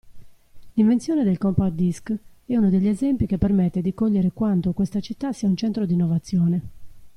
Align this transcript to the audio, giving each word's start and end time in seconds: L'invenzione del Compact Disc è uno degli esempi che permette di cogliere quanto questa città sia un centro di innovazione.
L'invenzione 0.73 1.23
del 1.23 1.37
Compact 1.37 1.73
Disc 1.75 2.11
è 2.47 2.55
uno 2.55 2.71
degli 2.71 2.87
esempi 2.87 3.27
che 3.27 3.37
permette 3.37 3.83
di 3.83 3.93
cogliere 3.93 4.31
quanto 4.31 4.73
questa 4.73 4.99
città 4.99 5.31
sia 5.31 5.47
un 5.47 5.55
centro 5.55 5.85
di 5.85 5.93
innovazione. 5.93 6.61